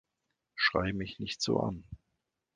[0.55, 1.83] Schrei mich nicht so an!